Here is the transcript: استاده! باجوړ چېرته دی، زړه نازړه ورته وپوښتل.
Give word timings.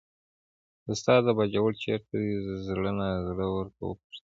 استاده! 0.91 1.31
باجوړ 1.37 1.71
چېرته 1.83 2.13
دی، 2.21 2.31
زړه 2.67 2.91
نازړه 2.99 3.45
ورته 3.55 3.81
وپوښتل. 3.85 4.19